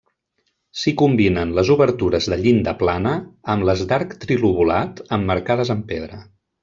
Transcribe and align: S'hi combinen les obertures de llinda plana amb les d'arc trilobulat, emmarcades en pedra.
S'hi 0.83 0.93
combinen 1.01 1.51
les 1.59 1.69
obertures 1.75 2.29
de 2.33 2.39
llinda 2.45 2.73
plana 2.79 3.11
amb 3.55 3.67
les 3.71 3.85
d'arc 3.93 4.17
trilobulat, 4.25 5.05
emmarcades 5.19 5.73
en 5.77 5.85
pedra. 5.93 6.21